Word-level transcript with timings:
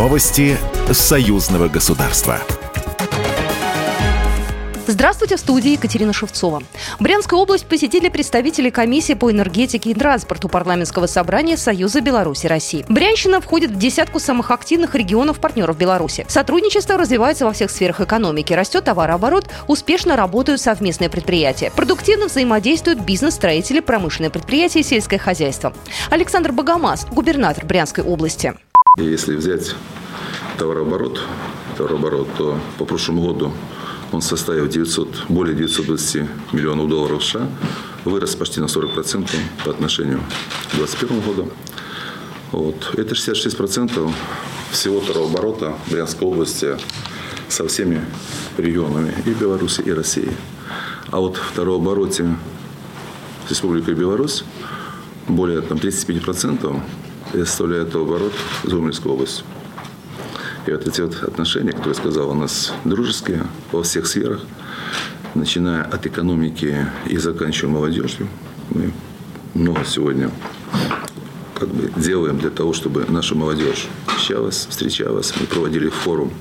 Новости 0.00 0.56
союзного 0.90 1.68
государства. 1.68 2.40
Здравствуйте, 4.86 5.36
в 5.36 5.40
студии 5.40 5.72
Екатерина 5.72 6.14
Шевцова. 6.14 6.62
Брянскую 7.00 7.38
область 7.38 7.66
посетили 7.66 8.08
представители 8.08 8.70
комиссии 8.70 9.12
по 9.12 9.30
энергетике 9.30 9.90
и 9.90 9.94
транспорту 9.94 10.48
парламентского 10.48 11.04
собрания 11.04 11.58
Союза 11.58 12.00
Беларуси 12.00 12.46
России. 12.46 12.82
Брянщина 12.88 13.42
входит 13.42 13.72
в 13.72 13.76
десятку 13.78 14.20
самых 14.20 14.50
активных 14.50 14.94
регионов-партнеров 14.94 15.76
Беларуси. 15.76 16.24
Сотрудничество 16.28 16.96
развивается 16.96 17.44
во 17.44 17.52
всех 17.52 17.70
сферах 17.70 18.00
экономики, 18.00 18.54
растет 18.54 18.84
товарооборот, 18.84 19.50
успешно 19.68 20.16
работают 20.16 20.62
совместные 20.62 21.10
предприятия. 21.10 21.70
Продуктивно 21.76 22.28
взаимодействуют 22.28 23.00
бизнес-строители, 23.00 23.80
промышленные 23.80 24.30
предприятия 24.30 24.80
и 24.80 24.82
сельское 24.82 25.18
хозяйство. 25.18 25.74
Александр 26.08 26.52
Богомаз, 26.52 27.04
губернатор 27.12 27.66
Брянской 27.66 28.02
области. 28.02 28.54
Если 29.00 29.34
взять 29.34 29.74
товарооборот, 30.58 31.22
товарооборот, 31.78 32.28
то 32.36 32.60
по 32.76 32.84
прошлому 32.84 33.22
году 33.22 33.50
он 34.12 34.20
составил 34.20 34.68
900, 34.68 35.24
более 35.30 35.56
920 35.56 36.52
миллионов 36.52 36.90
долларов 36.90 37.24
США, 37.24 37.48
вырос 38.04 38.34
почти 38.34 38.60
на 38.60 38.66
40% 38.66 39.30
по 39.64 39.70
отношению 39.70 40.20
к 40.70 40.76
2021 40.76 41.20
году. 41.22 41.50
Вот. 42.52 42.92
Это 42.98 43.14
66% 43.14 44.12
всего 44.70 45.00
товарооборота 45.00 45.76
Брянской 45.90 46.28
области 46.28 46.76
со 47.48 47.66
всеми 47.68 48.04
регионами 48.58 49.14
и 49.24 49.30
Беларуси, 49.30 49.80
и 49.80 49.92
России. 49.92 50.30
А 51.10 51.20
вот 51.20 51.38
в 51.38 51.52
товарообороте 51.52 52.36
с 53.46 53.50
Республикой 53.50 53.94
Беларусь 53.94 54.44
более 55.26 55.62
там, 55.62 55.78
35% 55.78 56.82
составляет 57.32 57.94
оборот 57.94 58.32
Зумельской 58.64 59.10
области. 59.10 59.44
И 60.66 60.72
вот 60.72 60.86
эти 60.86 61.00
вот 61.00 61.22
отношения, 61.22 61.72
которые 61.72 61.94
я 61.94 62.00
сказал, 62.00 62.30
у 62.30 62.34
нас 62.34 62.72
дружеские 62.84 63.46
во 63.72 63.82
всех 63.82 64.06
сферах, 64.06 64.42
начиная 65.34 65.82
от 65.82 66.06
экономики 66.06 66.86
и 67.06 67.16
заканчивая 67.16 67.72
молодежью. 67.72 68.28
Мы 68.70 68.92
много 69.54 69.84
сегодня 69.84 70.30
как 71.54 71.68
бы 71.68 71.90
делаем 72.00 72.38
для 72.38 72.50
того, 72.50 72.72
чтобы 72.72 73.06
наша 73.08 73.34
молодежь 73.34 73.86
общалась, 74.06 74.66
встречалась. 74.68 75.32
Мы 75.38 75.46
проводили 75.46 75.88
форум 75.88 76.32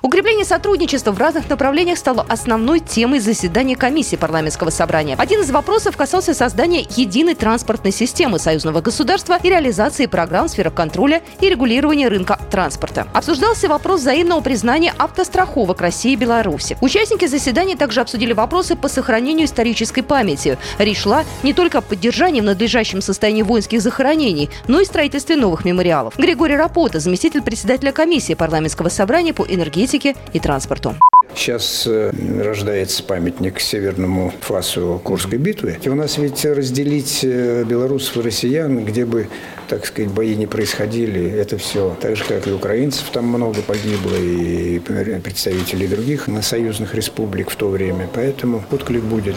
Укрепление 0.00 0.44
сотрудничества 0.44 1.10
в 1.10 1.18
разных 1.18 1.50
направлениях 1.50 1.98
стало 1.98 2.24
основной 2.28 2.78
темой 2.78 3.18
заседания 3.18 3.74
комиссии 3.74 4.14
парламентского 4.14 4.70
собрания. 4.70 5.16
Один 5.18 5.40
из 5.40 5.50
вопросов 5.50 5.96
касался 5.96 6.34
создания 6.34 6.86
единой 6.88 7.34
транспортной 7.34 7.90
системы 7.90 8.38
союзного 8.38 8.80
государства 8.80 9.38
и 9.42 9.48
реализации 9.48 10.06
программ 10.06 10.46
в 10.46 10.50
сферах 10.50 10.74
контроля 10.74 11.22
и 11.40 11.48
регулирования 11.48 12.06
рынка 12.06 12.38
транспорта. 12.48 13.08
Обсуждался 13.12 13.68
вопрос 13.68 14.02
взаимного 14.02 14.40
признания 14.40 14.94
автостраховок 14.96 15.80
России 15.80 16.12
и 16.12 16.16
Беларуси. 16.16 16.78
Участники 16.80 17.26
заседания 17.26 17.74
также 17.74 18.00
обсудили 18.00 18.32
вопросы 18.32 18.76
по 18.76 18.86
сохранению 18.86 19.46
исторической 19.46 20.02
памяти. 20.02 20.58
Речь 20.78 20.98
шла 20.98 21.24
не 21.42 21.52
только 21.52 21.78
о 21.78 21.80
поддержании 21.80 22.40
в 22.40 22.44
надлежащем 22.44 23.02
состоянии 23.02 23.42
воинских 23.42 23.82
захоронений, 23.82 24.48
но 24.68 24.80
и 24.80 24.84
строительстве 24.84 25.34
новых 25.34 25.64
мемориалов. 25.64 26.16
Григорий 26.16 26.56
Рапота, 26.56 27.00
заместитель 27.00 27.42
председателя 27.42 27.90
комиссии 27.90 28.34
парламентского 28.34 28.90
собрания 28.90 29.34
по 29.34 29.42
энергетике 29.42 29.87
энергетике 29.88 30.14
и 30.32 30.40
транспорту. 30.40 30.94
Сейчас 31.34 31.86
э, 31.86 32.10
рождается 32.42 33.02
памятник 33.02 33.60
северному 33.60 34.32
фасу 34.40 35.00
Курской 35.04 35.38
битвы. 35.38 35.78
И 35.80 35.88
у 35.88 35.94
нас 35.94 36.18
ведь 36.18 36.44
разделить 36.44 37.20
э, 37.22 37.64
белорусов 37.64 38.16
и 38.16 38.22
россиян, 38.22 38.84
где 38.84 39.04
бы, 39.04 39.28
так 39.68 39.86
сказать, 39.86 40.10
бои 40.10 40.34
не 40.34 40.46
происходили, 40.46 41.30
это 41.30 41.58
все. 41.58 41.96
Так 42.00 42.16
же, 42.16 42.24
как 42.24 42.48
и 42.48 42.50
украинцев 42.50 43.08
там 43.12 43.26
много 43.26 43.60
погибло, 43.62 44.16
и 44.16 44.80
представителей 44.80 45.86
других 45.86 46.28
союзных 46.42 46.94
республик 46.94 47.50
в 47.50 47.56
то 47.56 47.68
время. 47.68 48.08
Поэтому 48.12 48.64
отклик 48.70 49.02
будет. 49.02 49.36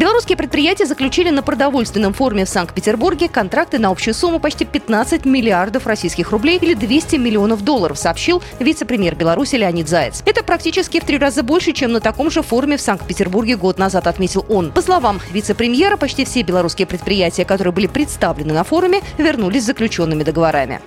Белорусские 0.00 0.38
предприятия 0.38 0.86
заключили 0.86 1.28
на 1.28 1.42
продовольственном 1.42 2.14
форуме 2.14 2.46
в 2.46 2.48
Санкт-Петербурге 2.48 3.28
контракты 3.28 3.78
на 3.78 3.90
общую 3.90 4.14
сумму 4.14 4.40
почти 4.40 4.64
15 4.64 5.26
миллиардов 5.26 5.86
российских 5.86 6.30
рублей 6.30 6.56
или 6.56 6.72
200 6.72 7.16
миллионов 7.16 7.62
долларов, 7.62 7.98
сообщил 7.98 8.42
вице-премьер 8.58 9.14
Беларуси 9.14 9.56
Леонид 9.56 9.90
Заяц. 9.90 10.22
Это 10.24 10.42
практически 10.42 11.00
в 11.00 11.04
три 11.04 11.18
раза 11.18 11.42
больше, 11.42 11.72
чем 11.72 11.92
на 11.92 12.00
таком 12.00 12.30
же 12.30 12.40
форуме 12.40 12.78
в 12.78 12.80
Санкт-Петербурге 12.80 13.58
год 13.58 13.78
назад, 13.78 14.06
отметил 14.06 14.46
он. 14.48 14.72
По 14.72 14.80
словам 14.80 15.20
вице-премьера, 15.32 15.98
почти 15.98 16.24
все 16.24 16.40
белорусские 16.40 16.86
предприятия, 16.86 17.44
которые 17.44 17.74
были 17.74 17.86
представлены 17.86 18.54
на 18.54 18.64
форуме, 18.64 19.02
вернулись 19.18 19.64
с 19.64 19.66
заключенными 19.66 20.22
договорами. 20.22 20.80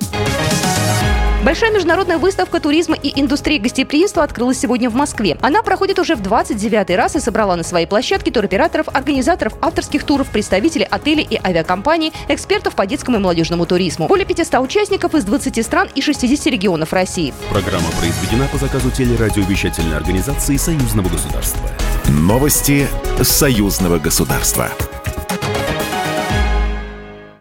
Большая 1.44 1.72
международная 1.72 2.20
выставка 2.20 2.62
туризма 2.62 2.96
и 2.96 3.20
индустрии 3.20 3.58
гостеприимства 3.58 4.24
открылась 4.24 4.58
сегодня 4.58 4.90
в 4.90 4.96
Москве. 4.96 5.38
Она 5.42 5.62
проходит 5.62 6.00
уже 6.00 6.16
в 6.16 6.22
29 6.22 6.96
раз 6.96 7.18
и 7.18 7.20
собрала 7.20 7.58
на 7.58 7.64
своей 7.64 7.86
площадке 7.86 8.31
туроператоров, 8.31 8.88
организаторов 8.88 9.54
авторских 9.59 10.06
туров, 10.06 10.30
представителей 10.30 10.88
отелей 10.90 11.28
и 11.30 11.36
авиакомпаний, 11.36 12.14
экспертов 12.30 12.76
по 12.76 12.86
детскому 12.86 13.18
и 13.18 13.20
молодежному 13.20 13.66
туризму. 13.66 14.08
Более 14.08 14.26
500 14.26 14.62
участников 14.62 15.16
из 15.16 15.26
20 15.26 15.66
стран 15.66 15.90
и 15.94 16.02
60 16.02 16.46
регионов 16.48 16.94
России. 16.94 17.34
Программа 17.50 17.90
произведена 18.00 18.48
по 18.48 18.58
заказу 18.58 18.90
телерадиовещательной 18.90 19.98
организации 19.98 20.56
Союзного 20.56 21.10
государства. 21.10 21.70
Новости 22.08 22.88
Союзного 23.22 24.00
государства. 24.00 24.70